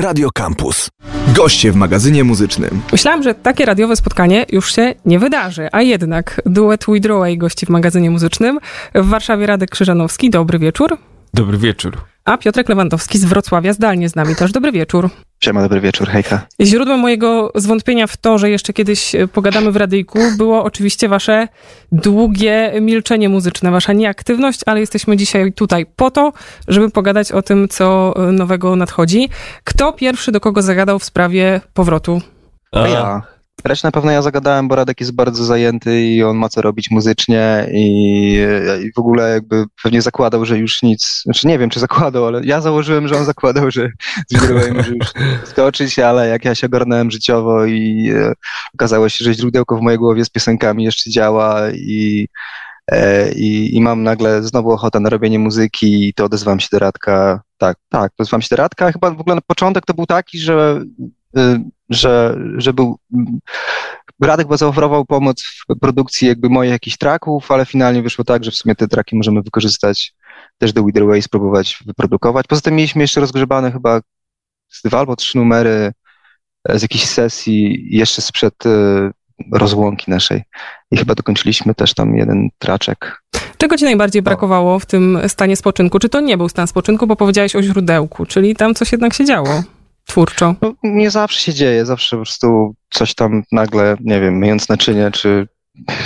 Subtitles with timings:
[0.00, 0.88] Radio Campus.
[1.36, 2.82] Goście w magazynie muzycznym.
[2.92, 7.68] Myślałam, że takie radiowe spotkanie już się nie wydarzy, a jednak duet Widroway gości w
[7.68, 8.58] magazynie muzycznym.
[8.94, 10.98] W Warszawie Radek Krzyżanowski, dobry wieczór.
[11.34, 11.96] Dobry wieczór.
[12.30, 14.52] A Piotrek Lewandowski z Wrocławia zdalnie z nami też.
[14.52, 15.10] Dobry wieczór.
[15.40, 16.46] Siema, dobry wieczór, hejka.
[16.62, 21.48] Źródłem mojego zwątpienia w to, że jeszcze kiedyś pogadamy w radyjku, było oczywiście wasze
[21.92, 26.32] długie milczenie muzyczne, wasza nieaktywność, ale jesteśmy dzisiaj tutaj po to,
[26.68, 29.28] żeby pogadać o tym, co nowego nadchodzi.
[29.64, 32.22] Kto pierwszy do kogo zagadał w sprawie powrotu?
[32.72, 33.22] A ja.
[33.64, 36.90] Resztę na pewno ja zagadałem, bo Radek jest bardzo zajęty i on ma co robić
[36.90, 37.86] muzycznie i,
[38.82, 42.40] i, w ogóle jakby pewnie zakładał, że już nic, znaczy nie wiem czy zakładał, ale
[42.44, 43.90] ja założyłem, że on zakładał, że
[44.32, 45.12] źródłem może już
[45.44, 48.32] skoczyć, ale jak ja się ogarnąłem życiowo i e,
[48.74, 52.28] okazało się, że źródełko w mojej głowie z piosenkami jeszcze działa i
[52.92, 56.78] e, i, I mam nagle znowu ochotę na robienie muzyki i to odezwam się do
[56.78, 57.40] Radka.
[57.58, 58.92] Tak, tak, odezwam się do Radka.
[58.92, 60.80] Chyba w ogóle na początek to był taki, że
[61.38, 62.98] Y, że, że był
[64.20, 68.54] Radek zaoferował pomoc w produkcji jakby moich jakichś traków, ale finalnie wyszło tak, że w
[68.54, 70.14] sumie te traki możemy wykorzystać
[70.58, 72.46] też do Wither spróbować wyprodukować.
[72.46, 74.00] Poza tym mieliśmy jeszcze rozgrzebane chyba
[74.84, 75.92] dwa albo trzy numery
[76.68, 79.10] e, z jakiejś sesji jeszcze sprzed e,
[79.52, 80.42] rozłąki naszej
[80.90, 83.22] i chyba dokończyliśmy też tam jeden traczek.
[83.58, 85.98] Czego ci najbardziej brakowało w tym stanie spoczynku?
[85.98, 89.24] Czy to nie był stan spoczynku, bo powiedziałeś o źródełku, czyli tam coś jednak się
[89.24, 89.62] działo?
[90.06, 90.54] Twórczo?
[90.62, 95.10] No, nie zawsze się dzieje, zawsze po prostu coś tam nagle, nie wiem, myjąc naczynie,
[95.10, 95.48] czy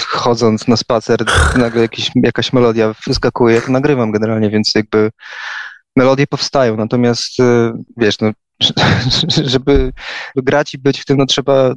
[0.06, 1.24] chodząc na spacer,
[1.56, 5.10] nagle jakiś, jakaś melodia wyskakuje, to nagrywam generalnie, więc jakby
[5.96, 8.30] melodie powstają, natomiast y, wiesz, no,
[9.54, 9.92] żeby
[10.36, 11.74] grać i być w tym, no trzeba,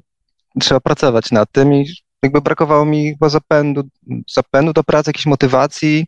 [0.59, 1.85] trzeba pracować nad tym i
[2.23, 3.83] jakby brakowało mi chyba zapędu,
[4.33, 6.05] zapędu do pracy, jakiejś motywacji,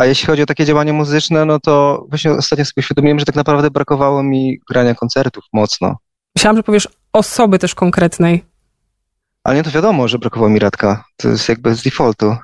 [0.00, 3.34] a jeśli chodzi o takie działanie muzyczne, no to właśnie ostatnio sobie uświadomiłem, że tak
[3.34, 5.96] naprawdę brakowało mi grania koncertów mocno.
[6.36, 8.44] Myślałam, że powiesz osoby też konkretnej.
[9.44, 11.04] Ale nie, to wiadomo, że brakowało mi Radka.
[11.16, 12.36] To jest jakby z defaultu.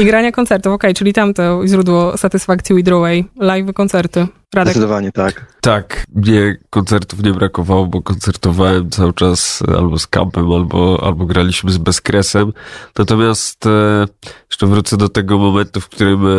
[0.00, 4.26] I grania koncertów, okej, okay, czyli tamto źródło satysfakcji Withdraway, live koncerty.
[4.54, 4.74] Radek.
[4.74, 5.46] Zdecydowanie tak.
[5.60, 11.70] Tak, mnie koncertów nie brakowało, bo koncertowałem cały czas albo z Kampem, albo, albo graliśmy
[11.70, 12.52] z Bezkresem.
[12.98, 14.06] Natomiast e,
[14.50, 16.30] jeszcze wrócę do tego momentu, w którym e,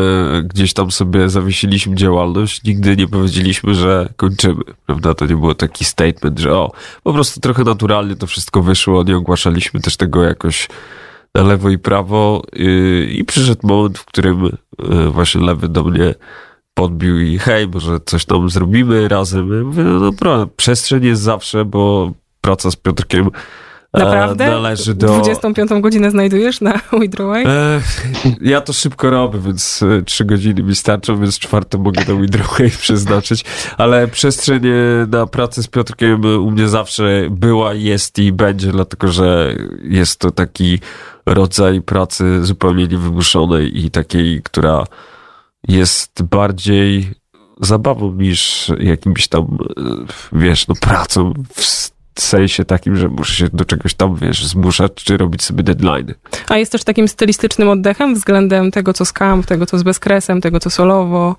[0.44, 2.64] gdzieś tam sobie zawiesiliśmy działalność.
[2.64, 5.14] Nigdy nie powiedzieliśmy, że kończymy, prawda?
[5.14, 6.72] To nie było taki statement, że o,
[7.04, 10.68] po prostu trochę naturalnie to wszystko wyszło, nie ogłaszaliśmy też tego jakoś
[11.36, 14.52] na lewo i prawo y, i przyszedł moment, w którym y,
[15.10, 16.16] właśnie lewy do mnie
[16.74, 19.64] podbił i hej, może coś tam zrobimy razem.
[19.66, 23.30] mówię, no dobra, przestrzeń jest zawsze, bo praca z Piotrkiem
[23.94, 24.50] Naprawdę?
[24.50, 25.08] Należy do...
[25.08, 27.46] 25 godzinę znajdujesz na Withdraway?
[27.46, 27.82] E,
[28.42, 32.72] ja to szybko robię, więc 3 e, godziny mi starczą, więc czwarte mogę na Withdraway
[32.82, 33.46] przeznaczyć.
[33.78, 34.72] Ale przestrzeń e,
[35.08, 40.32] na pracę z Piotrkiem u mnie zawsze była, jest i będzie, dlatego że jest to
[40.32, 40.80] taki
[41.26, 44.84] rodzaj pracy zupełnie niewymuszonej i takiej, która
[45.68, 47.12] jest bardziej
[47.62, 49.58] zabawą niż jakimś tam,
[50.32, 55.18] wiesz, no pracą w sensie takim, że muszę się do czegoś tam, wiesz, zmuszać, czy
[55.18, 56.14] robić sobie deadline.
[56.50, 60.42] A jest też takim stylistycznym oddechem względem tego, co z camp, tego, co z bezkresem,
[60.42, 61.36] tego, co solowo?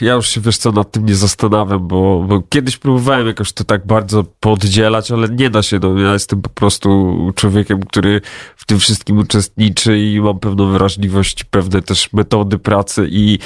[0.00, 3.64] Ja już się, wiesz co, nad tym nie zastanawiam, bo, bo kiedyś próbowałem jakoś to
[3.64, 8.20] tak bardzo poddzielać, ale nie da się, no ja jestem po prostu człowiekiem, który
[8.56, 13.38] w tym wszystkim uczestniczy i mam pewną wrażliwość, pewne też metody pracy i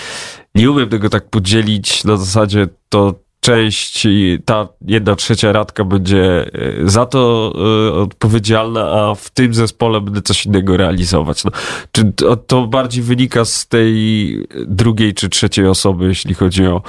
[0.55, 4.07] nie umiem tego tak podzielić na zasadzie to część,
[4.45, 6.47] ta jedna trzecia radka będzie
[6.85, 7.53] e, za to
[7.89, 11.45] e, odpowiedzialna, a w tym zespole będę coś innego realizować.
[11.45, 11.51] No,
[11.93, 16.83] czy to, to bardziej wynika z tej drugiej czy trzeciej osoby, jeśli chodzi o,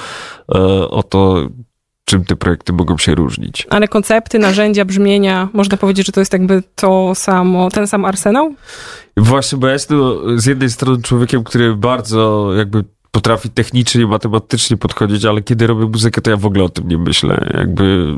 [0.56, 1.50] e, o to,
[2.06, 3.68] czym te projekty mogą się różnić.
[3.70, 8.56] Ale koncepty, narzędzia, brzmienia, można powiedzieć, że to jest jakby to samo, ten sam arsenał?
[9.18, 10.00] Właśnie, bo ja jestem
[10.36, 12.84] z jednej strony człowiekiem, który bardzo jakby
[13.16, 16.88] potrafi technicznie i matematycznie podchodzić, ale kiedy robię muzykę, to ja w ogóle o tym
[16.88, 17.52] nie myślę.
[17.54, 18.16] Jakby,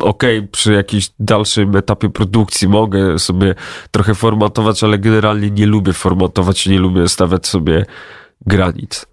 [0.00, 3.54] okej, okay, przy jakimś dalszym etapie produkcji mogę sobie
[3.90, 7.86] trochę formatować, ale generalnie nie lubię formatować, nie lubię stawiać sobie
[8.46, 9.06] granic.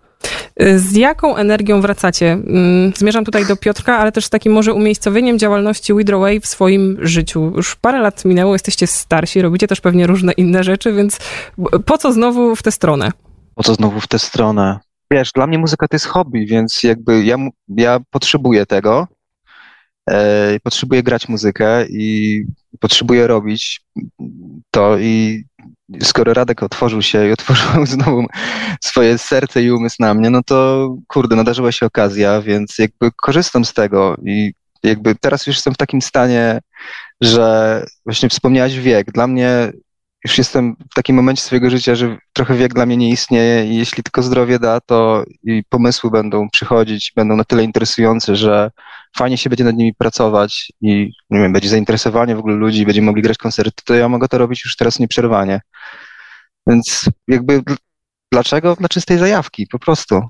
[0.75, 2.31] Z jaką energią wracacie?
[2.31, 6.97] Mm, zmierzam tutaj do Piotrka, ale też z takim może umiejscowieniem działalności Withdraway w swoim
[7.01, 7.51] życiu.
[7.55, 11.19] Już parę lat minęło, jesteście starsi, robicie też pewnie różne inne rzeczy, więc
[11.85, 13.11] po co znowu w tę stronę?
[13.55, 14.86] Po co znowu w tę stronę?
[15.11, 17.37] Wiesz, dla mnie muzyka to jest hobby, więc jakby ja,
[17.67, 19.07] ja potrzebuję tego.
[20.09, 22.43] e, potrzebuję grać muzykę i
[22.79, 23.81] potrzebuję robić
[24.71, 25.43] to i
[26.01, 28.25] skoro Radek otworzył się i otworzył znowu
[28.83, 33.65] swoje serce i umysł na mnie, no to kurde, nadarzyła się okazja, więc jakby korzystam
[33.65, 36.59] z tego i jakby teraz już jestem w takim stanie,
[37.21, 39.11] że właśnie wspomniałaś wiek.
[39.11, 39.71] Dla mnie
[40.27, 43.77] już jestem w takim momencie swojego życia, że trochę wiek dla mnie nie istnieje i
[43.77, 48.71] jeśli tylko zdrowie da, to i pomysły będą przychodzić, będą na tyle interesujące, że
[49.17, 53.05] fajnie się będzie nad nimi pracować i nie wiem, będzie zainteresowanie w ogóle ludzi, będziemy
[53.05, 55.61] mogli grać koncerty, to ja mogę to robić już teraz nieprzerwanie.
[56.67, 57.61] Więc jakby
[58.31, 58.75] dlaczego?
[58.75, 60.21] Dla czystej zajawki, po prostu.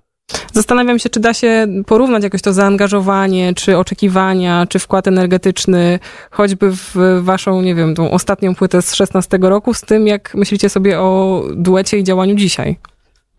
[0.54, 6.00] Zastanawiam się, czy da się porównać jakoś to zaangażowanie, czy oczekiwania, czy wkład energetyczny,
[6.32, 10.70] choćby w waszą, nie wiem, tą ostatnią płytę z 16 roku, z tym, jak myślicie
[10.70, 12.78] sobie o duecie i działaniu dzisiaj.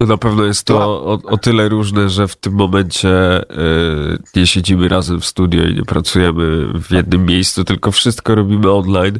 [0.00, 4.88] Na pewno jest to o, o, tyle różne, że w tym momencie y, nie siedzimy
[4.88, 9.18] razem w studio i nie pracujemy w jednym miejscu, tylko wszystko robimy online.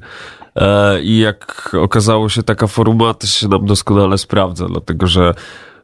[0.56, 5.34] E, I jak okazało się, taka formuła też się nam doskonale sprawdza, dlatego że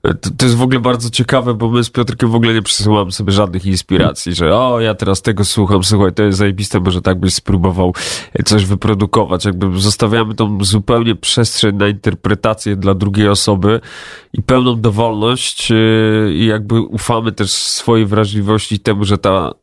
[0.04, 3.12] to, to, jest w ogóle bardzo ciekawe, bo my z Piotrkiem w ogóle nie przesyłamy
[3.12, 7.20] sobie żadnych inspiracji, że o, ja teraz tego słucham, słuchaj, to jest zajebiste, może tak
[7.20, 7.94] byś spróbował
[8.44, 9.44] coś wyprodukować.
[9.44, 13.80] Jakby zostawiamy tą zupełnie przestrzeń na interpretację dla drugiej osoby
[14.32, 19.54] i pełną dowolność yy, i jakby ufamy też swojej wrażliwości temu, że ta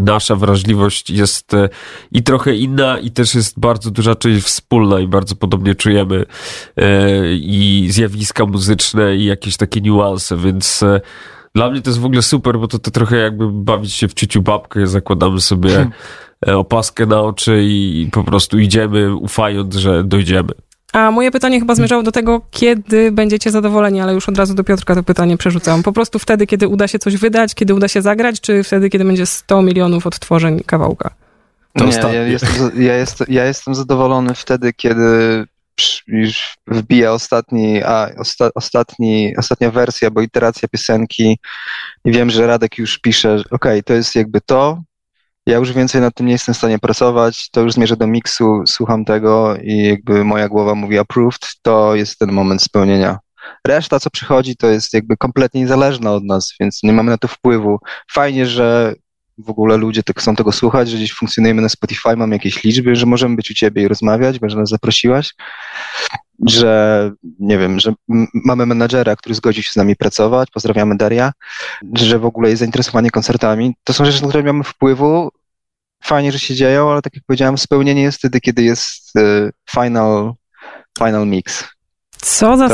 [0.00, 1.68] nasza wrażliwość jest e,
[2.12, 6.24] i trochę inna i też jest bardzo duża część wspólna i bardzo podobnie czujemy
[6.76, 11.00] e, i zjawiska muzyczne i jakieś takie niuanse, więc e,
[11.54, 14.14] dla mnie to jest w ogóle super, bo to, to trochę jakby bawić się w
[14.14, 15.92] ciuciu babkę, zakładamy sobie hmm.
[16.46, 20.52] opaskę na oczy i po prostu idziemy ufając, że dojdziemy.
[20.92, 24.64] A moje pytanie chyba zmierzało do tego, kiedy będziecie zadowoleni, ale już od razu do
[24.64, 25.82] Piotrka to pytanie przerzucam.
[25.82, 29.04] Po prostu wtedy, kiedy uda się coś wydać, kiedy uda się zagrać, czy wtedy, kiedy
[29.04, 31.10] będzie 100 milionów odtworzeń kawałka?
[31.78, 35.46] To Nie, ja jestem, ja, jestem, ja jestem zadowolony wtedy, kiedy
[36.06, 41.38] już wbija ostatni, a, osta, ostatni, ostatnia wersja, bo iteracja piosenki
[42.04, 44.82] i wiem, że Radek już pisze, okej, okay, to jest jakby to,
[45.46, 48.62] ja już więcej nad tym nie jestem w stanie pracować, to już zmierzę do miksu,
[48.66, 53.18] słucham tego i jakby moja głowa mówi approved, to jest ten moment spełnienia.
[53.66, 57.28] Reszta, co przychodzi, to jest jakby kompletnie niezależna od nas, więc nie mamy na to
[57.28, 57.78] wpływu.
[58.12, 58.94] Fajnie, że
[59.44, 62.96] w ogóle ludzie tak chcą tego słuchać, że gdzieś funkcjonujemy na Spotify, mamy jakieś liczby,
[62.96, 65.34] że możemy być u ciebie i rozmawiać, że nas zaprosiłaś,
[66.46, 67.92] że nie wiem, że
[68.44, 71.32] mamy menadżera, który zgodził się z nami pracować, pozdrawiamy Daria,
[71.94, 73.74] że w ogóle jest zainteresowanie koncertami.
[73.84, 75.30] To są rzeczy, na które mamy wpływu,
[76.04, 80.32] fajnie, że się dzieją, ale tak jak powiedziałem, spełnienie jest wtedy, kiedy jest y, final,
[80.98, 81.68] final mix.
[82.20, 82.68] Co za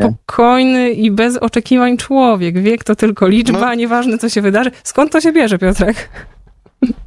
[0.00, 2.62] spokojny i bez oczekiwań człowiek.
[2.62, 3.74] Wiek to tylko liczba, no.
[3.74, 4.70] nieważne co się wydarzy.
[4.84, 6.08] Skąd to się bierze, Piotrek?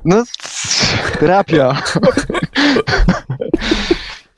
[0.05, 0.23] No,
[1.19, 1.81] terapia.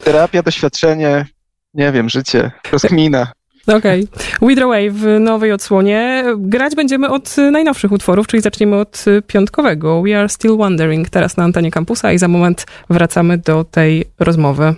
[0.03, 1.25] terapia, doświadczenie,
[1.73, 3.31] nie wiem, życie, rozkmina.
[3.67, 4.07] Okej.
[4.41, 4.91] Okay.
[4.91, 6.23] W nowej odsłonie.
[6.37, 11.43] Grać będziemy od najnowszych utworów, czyli zaczniemy od piątkowego We Are Still Wondering, teraz na
[11.43, 14.75] antenie kampusa i za moment wracamy do tej rozmowy.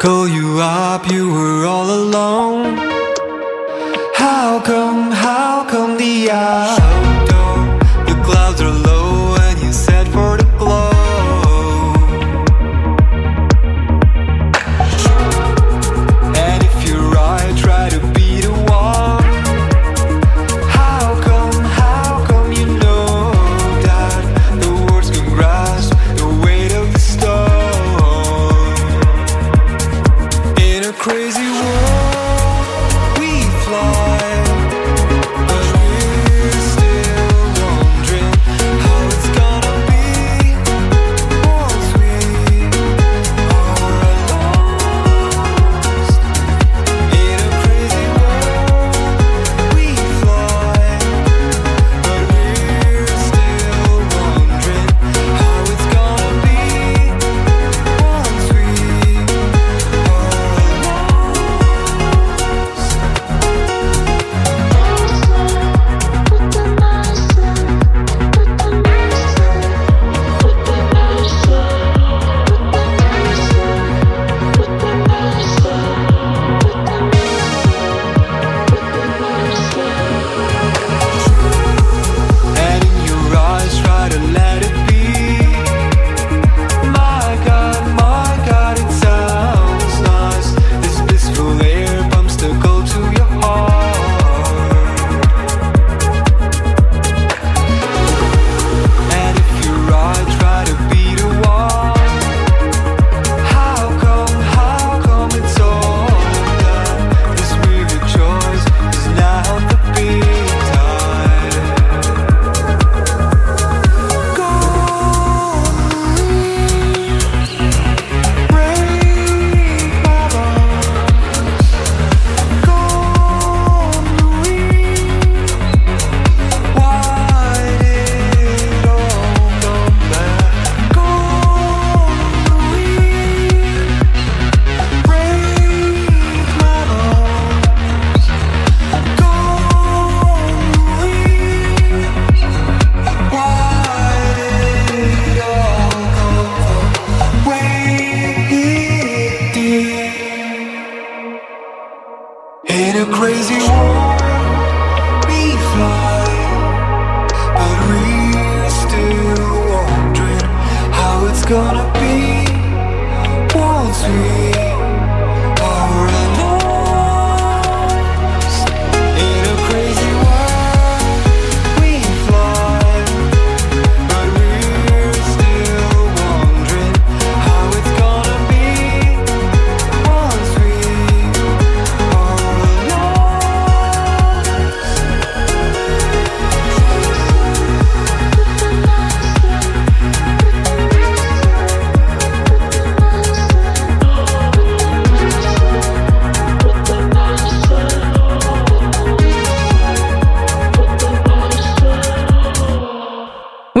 [0.00, 2.76] Call you up, you were all alone.
[4.14, 6.30] How come, how come the
[8.06, 8.97] the clouds are low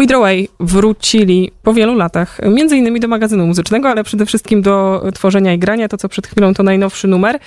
[0.00, 5.52] Widroway wrócili po wielu latach, między innymi do magazynu muzycznego, ale przede wszystkim do tworzenia
[5.52, 5.88] i grania.
[5.88, 7.38] To, co przed chwilą to najnowszy numer.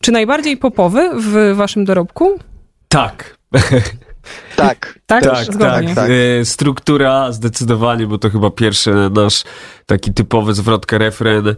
[0.00, 2.38] Czy najbardziej popowy w waszym dorobku?
[2.88, 3.36] Tak.
[4.56, 4.98] Tak.
[5.06, 5.24] Tak,
[5.58, 6.10] Tak, tak.
[6.10, 9.44] E, Struktura zdecydowanie, bo to chyba pierwszy nasz
[9.86, 11.54] taki typowy zwrotka refren,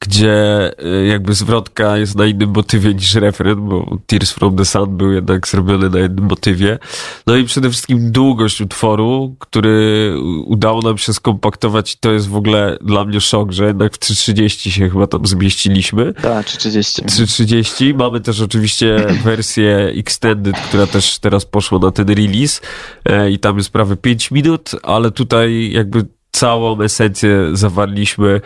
[0.00, 0.34] gdzie
[0.78, 5.12] e, jakby zwrotka jest na innym motywie niż refren, bo Tears from the Sun był
[5.12, 6.78] jednak zrobiony na jednym motywie.
[7.26, 10.14] No i przede wszystkim długość utworu, który
[10.44, 13.98] udało nam się skompaktować i to jest w ogóle dla mnie szok, że jednak w
[13.98, 16.14] 3.30 się chyba tam zmieściliśmy.
[16.14, 17.04] Tak, 3.30.
[17.04, 17.94] 3.30.
[17.94, 22.60] Mamy też oczywiście wersję Extended, która też teraz poszła na ten release
[23.04, 28.40] e, i tam jest prawie 5 minut, ale tutaj jakby całą esencję zawarliśmy.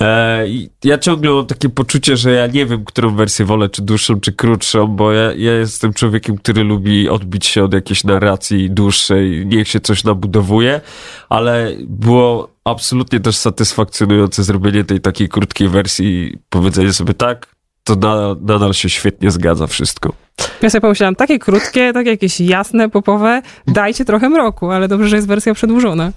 [0.00, 0.44] E,
[0.84, 4.32] ja ciągle mam takie poczucie, że ja nie wiem, którą wersję wolę, czy dłuższą, czy
[4.32, 9.68] krótszą, bo ja, ja jestem człowiekiem, który lubi odbić się od jakiejś narracji dłuższej, niech
[9.68, 10.80] się coś nabudowuje,
[11.28, 17.46] ale było absolutnie też satysfakcjonujące zrobienie tej takiej krótkiej wersji, powiedzenie sobie tak,
[17.84, 20.12] to nadal, nadal się świetnie zgadza wszystko.
[20.62, 25.16] Ja sobie pomyślałam, takie krótkie, takie jakieś jasne, popowe, dajcie trochę mroku, ale dobrze, że
[25.16, 26.12] jest wersja przedłużona.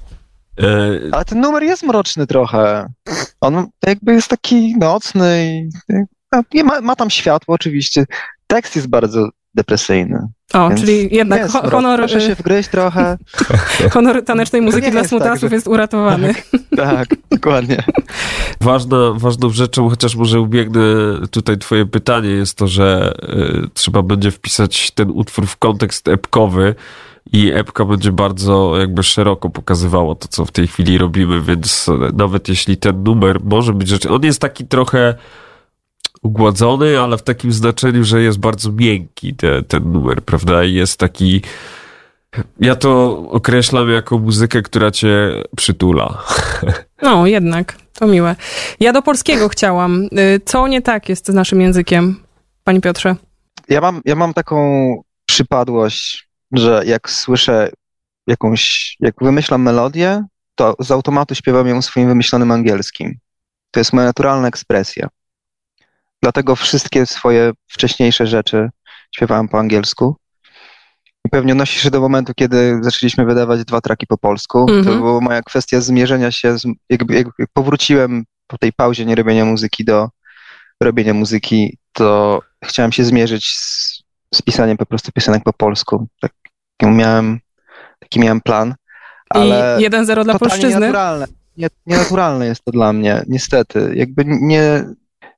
[0.61, 2.87] E, Ale ten numer jest mroczny trochę.
[3.41, 5.61] On jakby jest taki nocny
[6.53, 8.05] i ma, ma tam światło oczywiście.
[8.47, 10.27] Tekst jest bardzo depresyjny.
[10.53, 13.17] O, więc czyli jednak jest honor, Proszę się y, wgryźć trochę.
[13.93, 16.33] honor tanecznej muzyki nie dla tak, smutasów że- jest uratowany.
[16.75, 17.83] Tak, dokładnie.
[18.61, 20.81] Ważna, ważną rzeczą, chociaż może ubiegnę
[21.31, 23.13] tutaj twoje pytanie, jest to, że
[23.63, 26.75] y, trzeba będzie wpisać ten utwór w kontekst epkowy
[27.31, 32.49] i epka będzie bardzo jakby szeroko pokazywała to, co w tej chwili robimy, więc nawet
[32.49, 35.15] jeśli ten numer może być rzeczy, on jest taki trochę
[36.21, 40.63] ugładzony, ale w takim znaczeniu, że jest bardzo miękki te, ten numer, prawda?
[40.63, 41.41] I jest taki
[42.59, 46.17] ja to określam jako muzykę, która cię przytula.
[47.03, 48.35] No, jednak, to miłe.
[48.79, 50.03] Ja do polskiego chciałam.
[50.03, 52.15] Y, Co nie tak jest z naszym językiem,
[52.63, 53.15] Panie Piotrze?
[53.69, 54.95] Ja mam, ja mam taką
[55.25, 57.71] przypadłość, że jak słyszę
[58.27, 60.23] jakąś, jak wymyślam melodię,
[60.55, 63.19] to z automatu śpiewam ją swoim wymyślonym angielskim.
[63.71, 65.07] To jest moja naturalna ekspresja.
[66.21, 68.69] Dlatego wszystkie swoje wcześniejsze rzeczy
[69.15, 70.15] śpiewałem po angielsku.
[71.25, 74.59] I pewnie odnosi się do momentu, kiedy zaczęliśmy wydawać dwa traki po polsku.
[74.59, 74.83] Mhm.
[74.83, 79.15] To była moja kwestia zmierzenia się, z, jakby, jak, jak powróciłem po tej pauzie nie
[79.15, 80.09] robienia muzyki do
[80.81, 84.03] robienia muzyki, to chciałem się zmierzyć z,
[84.35, 86.07] z pisaniem po prostu piosenek po polsku.
[86.21, 86.31] Tak,
[86.89, 87.39] miałem,
[87.99, 88.75] taki miałem plan,
[89.29, 90.69] ale I 1-0 dla polszczyzny.
[90.69, 91.27] nienaturalne.
[91.57, 93.93] Nie, nienaturalne jest to dla mnie, niestety.
[93.95, 94.85] Jakby nie...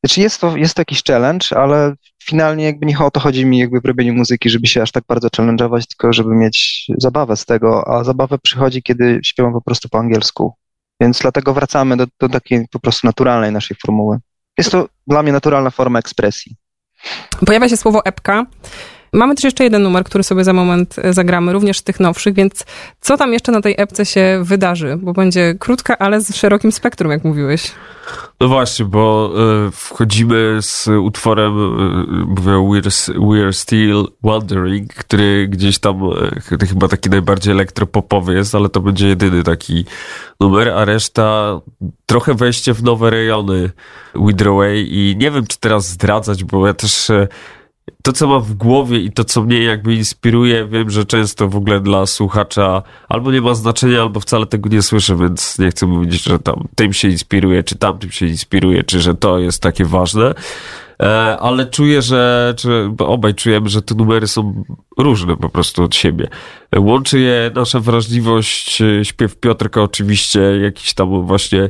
[0.04, 3.58] Znaczy jest to, jest to jakiś challenge, ale finalnie jakby nie o to chodzi mi
[3.58, 7.46] jakby w robieniu muzyki, żeby się aż tak bardzo challenge'ować, tylko żeby mieć zabawę z
[7.46, 10.54] tego, a zabawę przychodzi, kiedy śpiewam po prostu po angielsku.
[11.02, 14.20] Więc dlatego wracamy do, do takiej po prostu naturalnej naszej formuły.
[14.58, 16.56] Jest to dla mnie naturalna forma ekspresji.
[17.46, 18.46] Pojawia się słowo epka.
[19.14, 22.66] Mamy też jeszcze jeden numer, który sobie za moment e, zagramy, również tych nowszych, więc
[23.02, 24.98] co tam jeszcze na tej epce się wydarzy?
[25.02, 27.72] Bo będzie krótka, ale z szerokim spektrum, jak mówiłeś.
[28.40, 29.34] No właśnie, bo
[29.68, 36.02] y, wchodzimy z utworem, y, mówię We're, We're Still Wondering, który gdzieś tam
[36.70, 39.86] chyba taki najbardziej elektropopowy jest, ale to będzie jedyny taki
[40.40, 41.60] numer, a reszta
[42.06, 43.70] trochę wejście w nowe rejony
[44.16, 47.12] Witherway i nie wiem, czy teraz zdradzać, bo ja też
[48.04, 51.56] to, co mam w głowie i to, co mnie jakby inspiruje, wiem, że często w
[51.56, 55.86] ogóle dla słuchacza albo nie ma znaczenia, albo wcale tego nie słyszę, więc nie chcę
[55.86, 59.86] mówić, że tam tym się inspiruje, czy tamtym się inspiruje, czy że to jest takie
[59.86, 60.34] ważne.
[61.04, 64.64] E, ale czuję, że, czy obaj czujemy, że te numery są
[64.98, 66.28] różne po prostu od siebie.
[66.78, 71.70] Łączy je nasza wrażliwość, e, śpiew Piotrka oczywiście, jakiś tam właśnie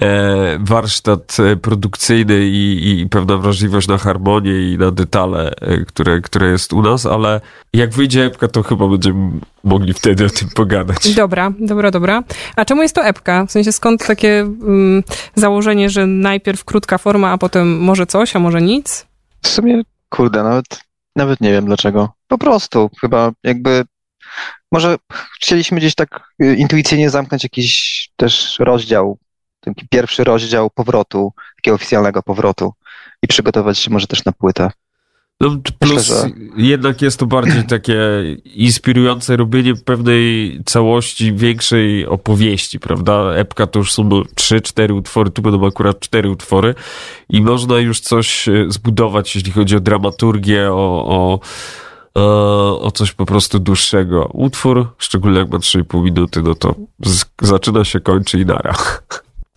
[0.00, 5.54] e, warsztat produkcyjny i, i pewna wrażliwość na harmonię i na detale,
[5.86, 7.40] które, które jest u nas, ale
[7.72, 9.30] jak wyjdzie epka, to chyba będziemy
[9.64, 11.14] mogli wtedy o tym pogadać.
[11.14, 12.22] Dobra, dobra, dobra.
[12.56, 13.46] A czemu jest to epka?
[13.46, 15.02] W sensie skąd takie mm,
[15.34, 19.06] założenie, że najpierw krótka forma, a potem może coś, a może nic?
[19.42, 20.80] W sumie, kurde, nawet,
[21.16, 22.12] nawet nie wiem dlaczego.
[22.28, 23.84] Po prostu, chyba jakby,
[24.72, 24.96] może
[25.40, 29.18] chcieliśmy gdzieś tak y, intuicyjnie zamknąć jakiś też rozdział,
[29.60, 32.72] taki pierwszy rozdział powrotu, takiego oficjalnego powrotu
[33.22, 34.70] i przygotować się może też na płytę.
[35.40, 37.98] No, plus że- jednak jest to bardziej takie
[38.54, 43.32] inspirujące robienie pewnej całości, większej opowieści, prawda?
[43.34, 46.74] Epka to już są trzy, cztery utwory, tu będą akurat cztery utwory
[47.28, 51.40] i można już coś e, zbudować, jeśli chodzi o dramaturgię, o, o,
[52.16, 52.22] e,
[52.80, 54.30] o coś po prostu dłuższego.
[54.32, 56.74] Utwór, szczególnie jak ma 3,5 minuty, no to
[57.42, 58.74] zaczyna się, kończy i nara.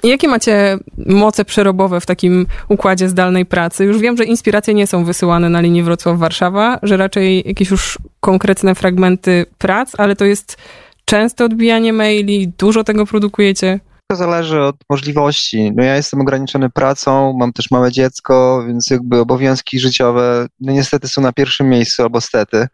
[0.03, 3.85] Jakie macie moce przerobowe w takim układzie zdalnej pracy?
[3.85, 8.75] Już wiem, że inspiracje nie są wysyłane na linii Wrocław-Warszawa, że raczej jakieś już konkretne
[8.75, 10.57] fragmenty prac, ale to jest
[11.05, 13.79] częste odbijanie maili, dużo tego produkujecie.
[14.07, 15.71] To zależy od możliwości.
[15.75, 21.07] No ja jestem ograniczony pracą, mam też małe dziecko, więc jakby obowiązki życiowe no niestety
[21.07, 22.67] są na pierwszym miejscu, albo stety,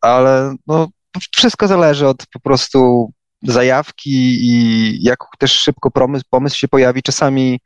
[0.00, 0.88] ale no
[1.36, 3.10] wszystko zależy od po prostu
[3.42, 7.02] zajawki i jak też szybko pomysł, pomysł się pojawi.
[7.02, 7.60] Czasami,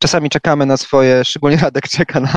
[0.00, 2.36] czasami czekamy na swoje, szczególnie Radek czeka na,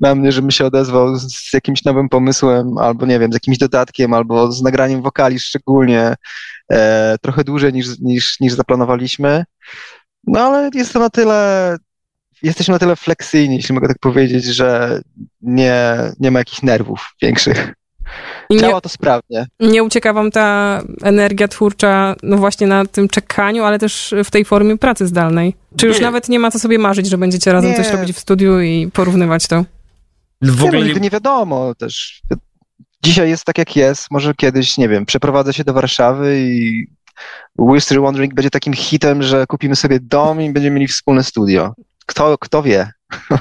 [0.00, 3.58] na, mnie, żebym się odezwał z, z jakimś nowym pomysłem, albo nie wiem, z jakimś
[3.58, 6.14] dodatkiem, albo z nagraniem wokali szczególnie
[6.72, 9.44] e, trochę dłużej niż, niż, niż zaplanowaliśmy.
[10.26, 11.76] No ale jest to na tyle,
[12.42, 15.00] jesteśmy na tyle fleksyjni, jeśli mogę tak powiedzieć, że
[15.42, 17.74] nie, nie ma jakichś nerwów większych.
[18.50, 19.46] I nie, to sprawnie.
[19.60, 24.44] nie ucieka wam ta energia twórcza, no właśnie na tym czekaniu, ale też w tej
[24.44, 25.54] formie pracy zdalnej?
[25.76, 26.02] Czy już Nie.
[26.02, 27.76] nawet nie ma co sobie marzyć, że będziecie razem Nie.
[27.76, 29.64] coś robić w studiu i porównywać to?
[30.42, 32.22] W Nie, no, ogóle nigdy nie wiadomo też.
[33.02, 34.10] Dzisiaj jest tak, jak jest.
[34.10, 36.86] Może kiedyś, nie wiem, przeprowadzę się do Warszawy i
[37.58, 41.74] Whisper Wondering będzie takim hitem, że kupimy sobie dom i będziemy mieli wspólne studio.
[42.06, 42.90] Kto, kto wie?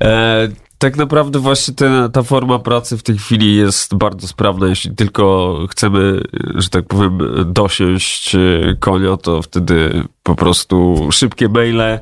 [0.78, 4.66] Tak naprawdę właśnie te, ta forma pracy w tej chwili jest bardzo sprawna.
[4.66, 6.20] Jeśli tylko chcemy,
[6.54, 8.38] że tak powiem, dosiąść e,
[8.80, 12.00] konia, to wtedy po prostu szybkie maile,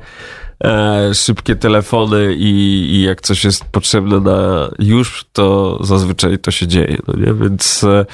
[0.63, 2.51] e, szybkie telefony i,
[2.95, 7.33] i jak coś jest potrzebne na już, to zazwyczaj to się dzieje, no nie?
[7.33, 8.05] Więc e,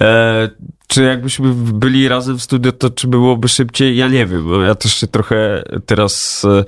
[0.00, 0.50] e,
[0.86, 3.96] czy jakbyśmy byli razem w studio, to czy byłoby szybciej?
[3.96, 6.64] Ja nie wiem, ja też się trochę teraz e,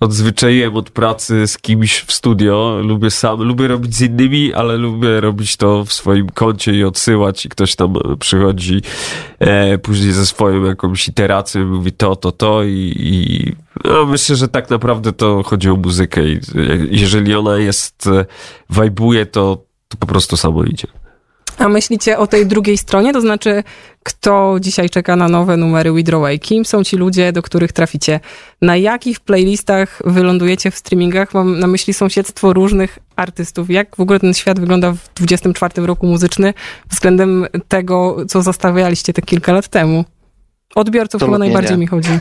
[0.00, 2.80] odzwyczaiłem od pracy z kimś w studio.
[2.84, 7.46] Lubię sam, lubię robić z innymi, ale lubię robić to w swoim koncie i odsyłać
[7.46, 8.82] i ktoś tam e, przychodzi
[9.38, 13.52] e, później ze swoją jakąś iteracją mówi to, to, to i, i
[13.84, 16.40] no, myślę, że tak naprawdę to chodzi o muzykę i e,
[16.90, 18.26] jeżeli ona jest, e,
[18.70, 21.01] wajbuje, to, to po prostu samo idzie.
[21.58, 23.12] A myślicie o tej drugiej stronie?
[23.12, 23.62] To znaczy,
[24.02, 26.38] kto dzisiaj czeka na nowe numery Withdraway?
[26.40, 28.20] Kim są ci ludzie, do których traficie?
[28.62, 31.34] Na jakich playlistach wylądujecie w streamingach?
[31.34, 33.70] Mam na myśli sąsiedztwo różnych artystów.
[33.70, 36.54] Jak w ogóle ten świat wygląda w 24 roku muzyczny
[36.90, 40.04] względem tego, co zostawialiście te kilka lat temu?
[40.74, 41.80] Odbiorców chyba najbardziej nie.
[41.80, 42.18] mi chodzi.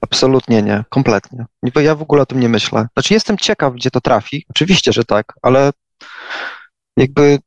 [0.00, 1.46] Absolutnie nie, kompletnie.
[1.76, 2.86] Ja w ogóle o tym nie myślę.
[2.92, 4.44] Znaczy jestem ciekaw, gdzie to trafi.
[4.50, 5.70] Oczywiście, że tak, ale
[6.96, 7.38] jakby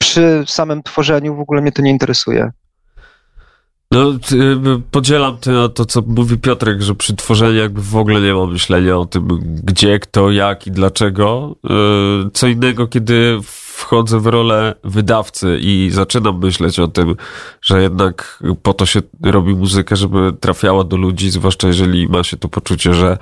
[0.00, 2.52] przy samym tworzeniu w ogóle mnie to nie interesuje.
[3.92, 4.16] No, y,
[4.90, 8.98] podzielam to, to, co mówi Piotrek, że przy tworzeniu jakby w ogóle nie ma myślenia
[8.98, 9.28] o tym,
[9.62, 11.56] gdzie, kto, jak i dlaczego.
[12.26, 17.16] Y, Co innego, kiedy wchodzę w rolę wydawcy i zaczynam myśleć o tym,
[17.62, 22.36] że jednak po to się robi muzykę, żeby trafiała do ludzi, zwłaszcza jeżeli ma się
[22.36, 23.18] to poczucie, że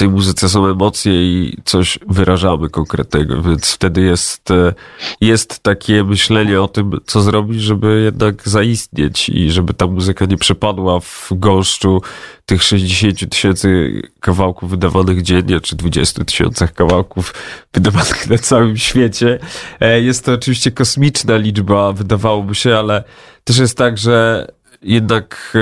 [0.00, 4.74] tej muzyce są emocje i coś wyrażamy konkretnego, więc wtedy jest, e,
[5.20, 10.36] jest takie myślenie o tym, co zrobić, żeby jednak zaistnieć i żeby ta muzyka nie
[10.36, 12.02] przepadła w gąszczu
[12.46, 17.34] tych 60 tysięcy kawałków wydawanych dziennie, czy 20 tysiącach kawałków
[17.72, 19.38] wydawanych na całym świecie.
[19.80, 23.04] E, Jest to oczywiście kosmiczna liczba, wydawałoby się, ale
[23.44, 24.46] też jest tak, że
[24.82, 25.52] jednak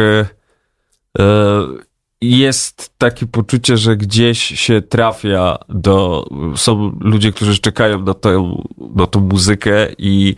[1.18, 1.87] e,
[2.20, 6.26] jest takie poczucie, że gdzieś się trafia do.
[6.56, 8.54] Są ludzie, którzy czekają na tę,
[8.96, 10.34] na tą muzykę i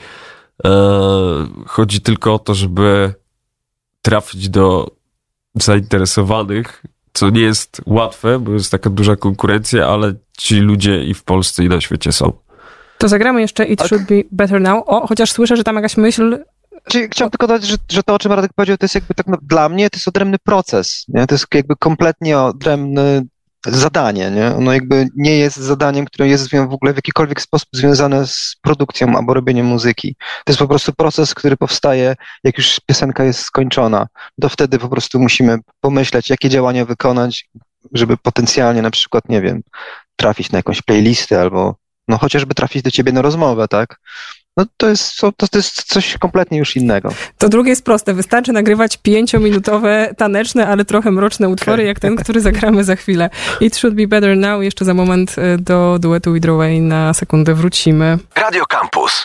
[0.64, 0.70] e,
[1.66, 3.14] chodzi tylko o to, żeby
[4.02, 4.90] trafić do
[5.54, 11.24] zainteresowanych co nie jest łatwe, bo jest taka duża konkurencja, ale ci ludzie i w
[11.24, 12.32] Polsce, i na świecie są.
[12.98, 13.88] To zagramy jeszcze It Tak.
[13.88, 14.84] Should Be Better Now.
[14.86, 16.38] O, chociaż słyszę, że tam jakaś myśl...
[16.90, 19.26] Znaczy, chciałem tylko dodać, że, że to, o czym Radek powiedział, to jest jakby tak
[19.26, 21.04] na, dla mnie to jest odrębny proces.
[21.08, 21.26] Nie?
[21.26, 23.22] To jest jakby kompletnie odrębne
[23.66, 24.30] zadanie.
[24.30, 24.46] Nie?
[24.56, 29.16] Ono jakby nie jest zadaniem, które jest w ogóle w jakikolwiek sposób związane z produkcją
[29.16, 30.16] albo robieniem muzyki.
[30.44, 34.06] To jest po prostu proces, który powstaje, jak już piosenka jest skończona.
[34.40, 37.48] To wtedy po prostu musimy pomyśleć, jakie działania wykonać,
[37.92, 39.62] żeby potencjalnie na przykład, nie wiem,
[40.16, 41.74] trafić na jakąś playlistę albo
[42.08, 44.00] no chociażby trafić do ciebie na rozmowę, tak?
[44.56, 47.14] No to jest, to, to jest coś kompletnie już innego.
[47.38, 48.14] To drugie jest proste.
[48.14, 53.30] Wystarczy nagrywać pięciominutowe, taneczne, ale trochę mroczne utwory, jak ten, który zagramy za chwilę.
[53.60, 54.62] It Should Be Better Now.
[54.62, 58.18] Jeszcze za moment y, do duetu Widroway na sekundę wrócimy.
[58.36, 59.24] Radio Campus.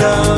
[0.00, 0.29] love.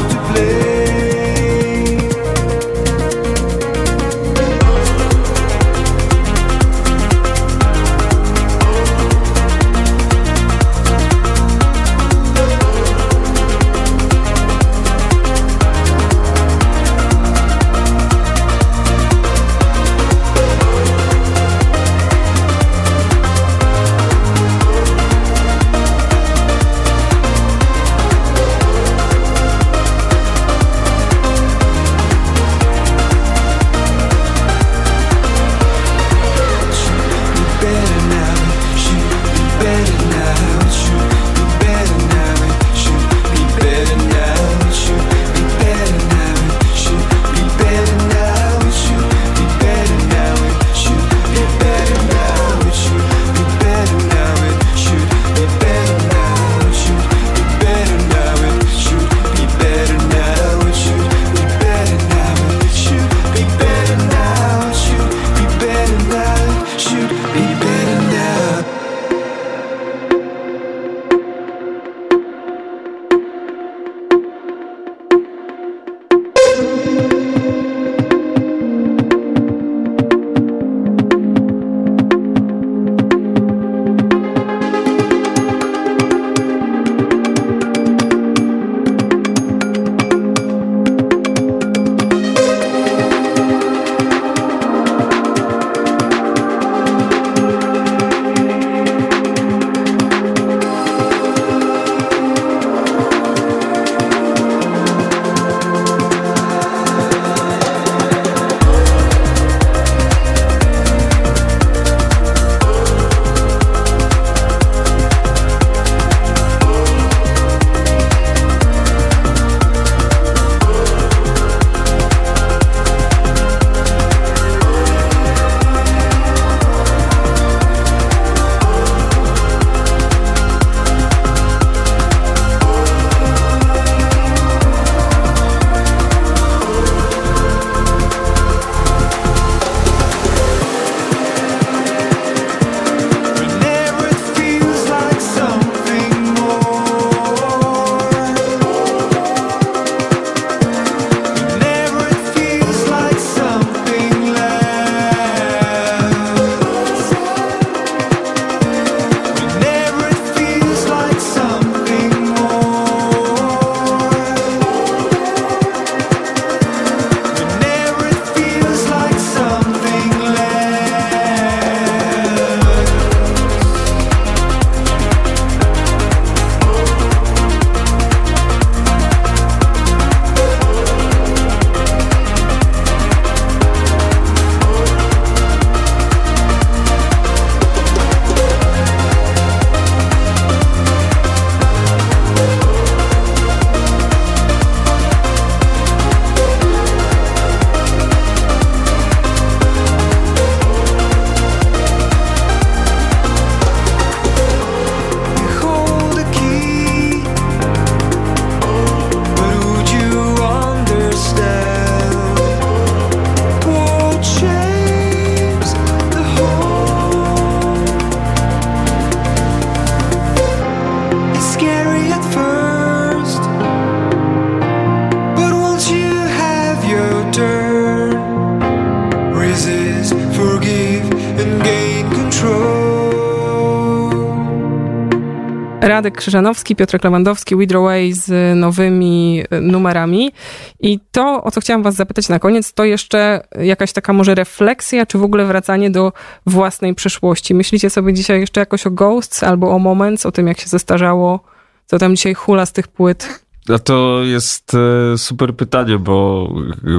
[236.02, 240.32] Radek Krzyżanowski, Piotr Lewandowski, Widroway z nowymi e, numerami.
[240.80, 245.06] I to, o co chciałam was zapytać na koniec, to jeszcze jakaś taka może refleksja,
[245.06, 246.12] czy w ogóle wracanie do
[246.46, 247.54] własnej przeszłości.
[247.54, 251.40] Myślicie sobie dzisiaj jeszcze jakoś o Ghosts albo o Moments, o tym, jak się zestarzało,
[251.86, 253.44] co tam dzisiaj hula z tych płyt?
[253.74, 256.48] A to jest e, super pytanie, bo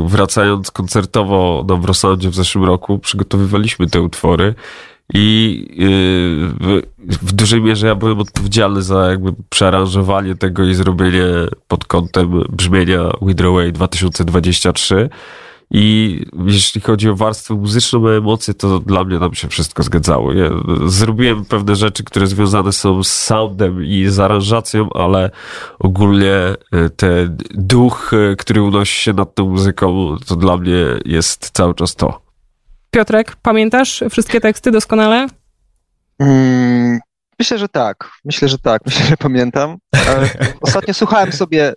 [0.05, 4.55] wracając koncertowo na Wrosoundzie w zeszłym roku, przygotowywaliśmy te utwory
[5.13, 11.25] i yy, w, dużej mierze ja byłem odpowiedzialny za jakby przearanżowanie tego i zrobienie
[11.67, 15.09] pod kątem brzmienia Widroway 2023.
[15.75, 20.33] I jeśli chodzi o warstwę muzyczną, o emocje, to dla mnie tam się wszystko zgadzało.
[20.33, 20.49] Ja
[20.85, 25.31] zrobiłem pewne rzeczy, które związane są z soundem i z aranżacją, ale
[25.79, 31.51] ogólnie e, ten duch, e, który unosi się nad tą muzyką, to dla mnie jest
[31.53, 32.22] cały czas to.
[32.93, 35.27] Piotrek, pamiętasz wszystkie teksty doskonale?
[36.19, 36.99] Mm,
[37.39, 38.09] myślę, że tak.
[38.25, 38.81] Myślę, że tak.
[38.85, 39.77] Myślę, że pamiętam.
[39.95, 40.29] E,
[40.61, 41.73] Ostatnio słuchałem sobie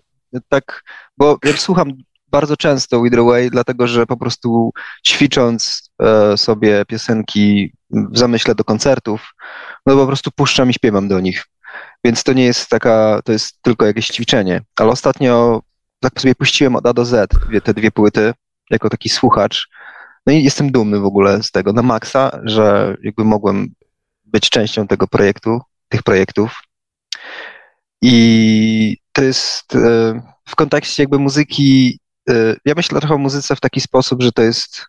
[0.48, 0.82] tak,
[1.18, 1.92] bo słucham
[2.28, 4.70] bardzo często the Way, dlatego że po prostu
[5.06, 9.34] ćwicząc e, sobie piosenki w zamyśle do koncertów,
[9.86, 11.44] no po prostu puszczam i śpiewam do nich.
[12.04, 14.62] Więc to nie jest taka, to jest tylko jakieś ćwiczenie.
[14.80, 15.62] Ale ostatnio
[16.00, 18.34] tak sobie puściłem od A do Z dwie, te dwie płyty,
[18.70, 19.68] jako taki słuchacz.
[20.26, 23.68] No i jestem dumny w ogóle z tego na maksa, że jakby mogłem
[24.24, 26.62] być częścią tego projektu, tych projektów.
[28.02, 33.60] I to jest e, w kontekście jakby muzyki, e, ja myślę trochę o muzyce w
[33.60, 34.86] taki sposób, że to jest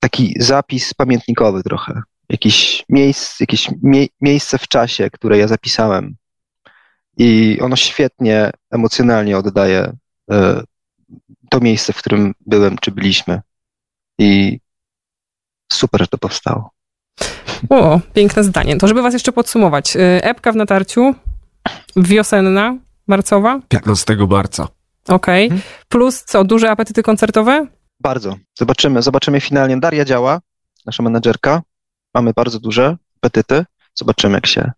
[0.00, 2.02] taki zapis pamiętnikowy trochę.
[2.28, 6.16] Jakiś miejsce, jakieś mie miejsce w czasie, które ja zapisałem.
[7.18, 9.96] I ono świetnie emocjonalnie oddaje
[10.30, 10.62] e,
[11.50, 13.40] to miejsce, w którym byłem czy byliśmy.
[14.18, 14.60] I
[15.72, 16.70] super, że to powstało.
[17.70, 18.76] O, piękne zdanie.
[18.76, 19.96] To żeby was jeszcze podsumować.
[19.96, 21.14] Y, Epka w natarciu,
[21.96, 22.76] wiosenna,
[23.06, 24.68] marcowa, 15 marca.
[25.08, 25.44] okej.
[25.44, 25.62] Mhm.
[25.88, 27.66] Plus co, duże apetyty koncertowe?
[28.00, 28.36] Bardzo.
[28.58, 29.76] Zobaczymy, zobaczymy finalnie.
[29.80, 30.40] Daria działa,
[30.86, 31.62] nasza menedżerka.
[32.14, 33.64] Mamy bardzo duże apetyty.
[33.94, 34.72] Zobaczymy, jak się.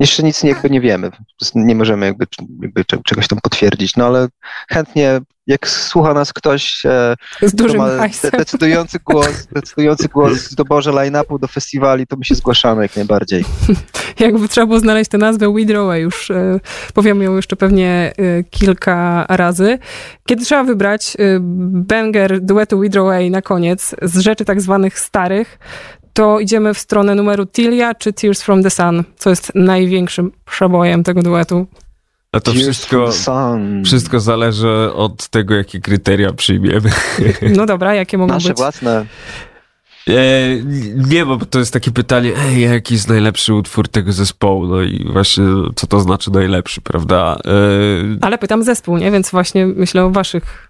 [0.00, 1.10] Jeszcze nic jakby nie wiemy.
[1.54, 2.26] Nie możemy jakby,
[2.62, 4.28] jakby cze- czegoś tam potwierdzić, no ale
[4.68, 8.30] chętnie, jak słucha nas ktoś, e, Z dużym ma hajsem.
[8.30, 13.44] decydujący głos, decydujący głos w doborze line-upu do festiwali, to my się zgłaszamy jak najbardziej.
[14.20, 16.60] Jakby trzeba było znaleźć tę nazwę Widroway, już e,
[16.94, 19.78] powiemy ją jeszcze pewnie e, kilka razy.
[20.26, 21.16] Kiedy trzeba wybrać
[21.70, 25.58] banger duetu Widroway na koniec z rzeczy tak zwanych starych,
[26.12, 31.02] to idziemy w stronę numeru Tilia czy Tears from the Sun, co jest największym przebojem
[31.04, 31.66] tego duetu.
[32.32, 33.10] A to Tears wszystko,
[33.84, 36.90] wszystko zależy od tego, jakie kryteria przyjmiemy.
[37.56, 38.56] No dobra, jakie mogą Nasze być?
[38.58, 39.06] własne.
[40.08, 40.14] E,
[40.94, 44.66] nie, bo to jest takie pytanie, ej, jaki jest najlepszy utwór tego zespołu?
[44.66, 45.44] No i właśnie,
[45.76, 47.36] co to znaczy najlepszy, prawda?
[47.44, 47.50] E,
[48.20, 49.10] Ale pytam zespół, nie?
[49.10, 50.68] Więc właśnie myślę o waszych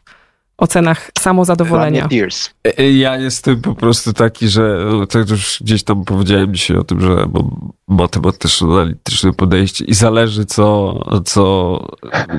[0.62, 2.08] ocenach samozadowolenia.
[2.08, 2.50] Tears.
[2.78, 7.00] e, ja jestem po prostu taki, że to już gdzieś tam powiedziałem dzisiaj o tym,
[7.00, 10.94] że mam matematyczno-analityczne podejście i zależy co,
[11.24, 11.78] co,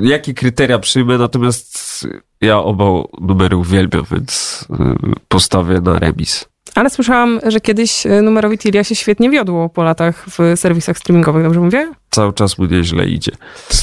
[0.01, 2.07] jakie kryteria przyjmę, natomiast
[2.41, 2.85] ja oba
[3.21, 4.95] numery uwielbiam, więc e,
[5.27, 6.52] postawię na remis.
[6.75, 11.43] Ale słyszałam, że kiedyś e, numerowi Tilia się świetnie wiodło po latach w serwisach streamingowych,
[11.43, 11.91] dobrze mówię?
[12.09, 13.31] Cały czas mu nieźle idzie.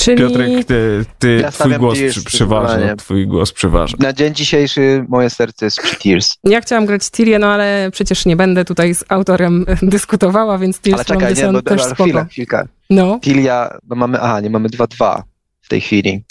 [0.00, 3.96] Czyli Piotrek, ty, ty Ja twój głos Tears, przeważa, twój głos przeważa.
[4.00, 6.37] Na dzień dzisiejszy moje serce jest przy Tears.
[6.44, 10.96] ja chciałam grać Tilię, no ale przecież nie będę tutaj z autorem dyskutowała, więc Tears
[10.96, 12.03] Ale czekaj, nie, bo też spoko.
[12.05, 12.68] chwila, chwilkę.
[12.90, 15.22] No, Tilia, no mamy, aha, nie mamy 2-2
[15.61, 16.24] w tej chwili.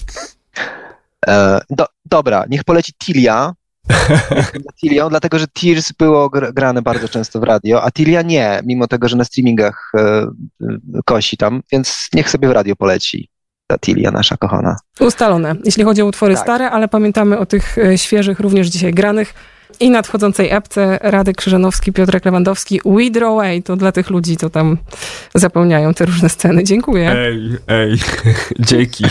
[1.27, 3.53] E, do, dobra, niech poleci Tilia.
[4.81, 8.87] Tilią, dlatego że Tears było gr- grane bardzo często w radio, a Tilia nie, mimo
[8.87, 10.27] tego, że na streamingach e, e,
[11.05, 13.29] kosi tam, więc niech sobie w radio poleci
[13.67, 14.75] ta Tilia, nasza kochana.
[14.99, 15.55] ustalone.
[15.65, 16.43] Jeśli chodzi o utwory Tak.
[16.43, 19.33] stare, ale pamiętamy o tych e, świeżych, również dzisiaj granych.
[19.79, 24.77] I nadchodzącej epce Radek Krzyżanowski, Piotrek Lewandowski, Widrow Away, to dla tych ludzi, co tam
[25.35, 26.63] zapełniają te różne sceny.
[26.63, 27.11] Dziękuję.
[27.11, 27.97] Ej, ej,
[28.59, 29.03] dzięki.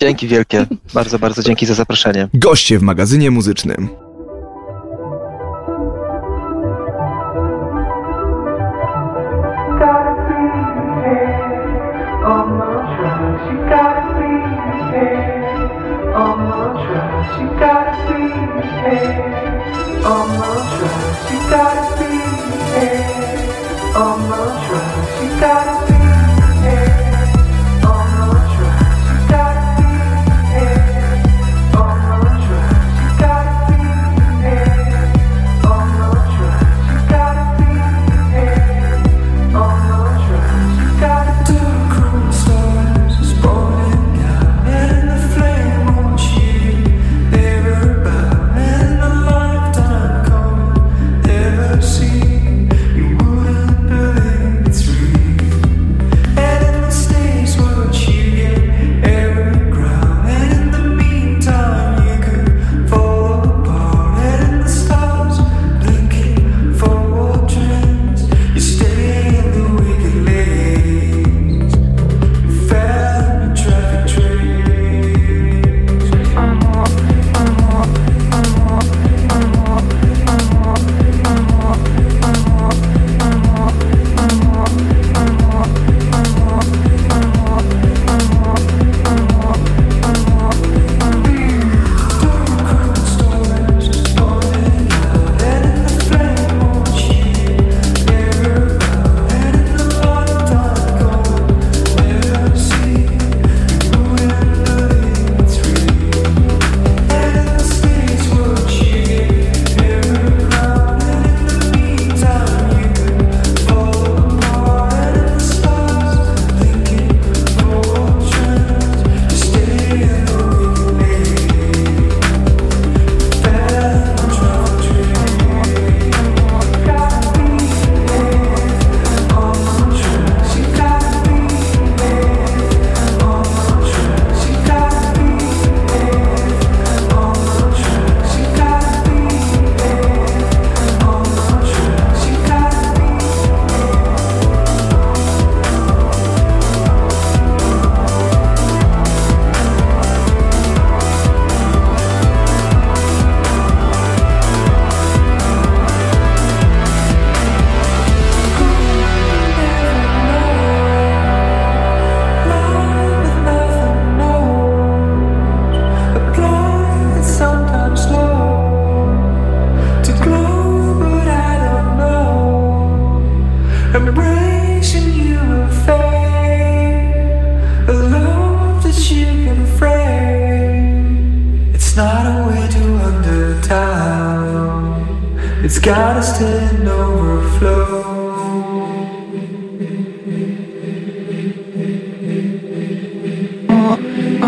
[0.00, 2.28] Dzięki wielkie, bardzo, bardzo dzięki za zaproszenie.
[2.34, 3.88] Goście w magazynie muzycznym.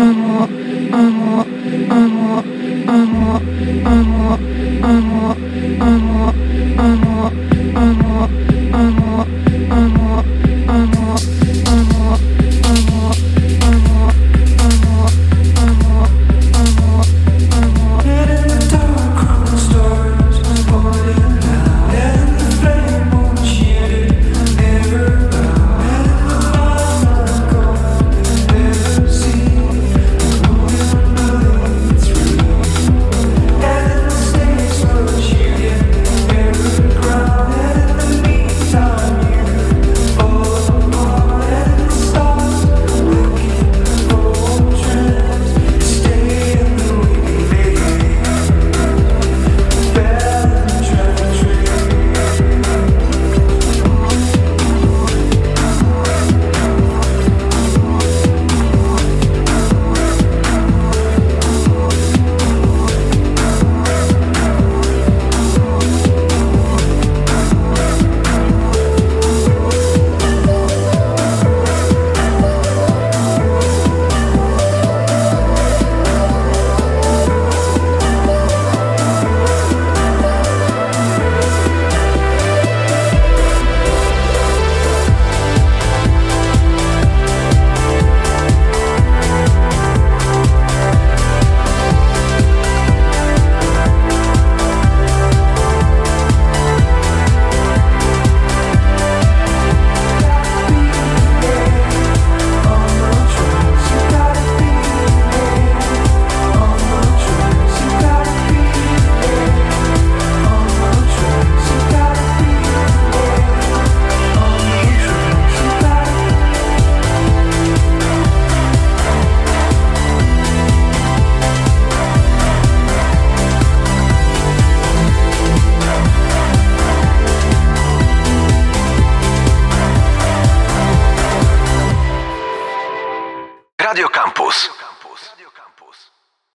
[0.03, 0.60] Oh.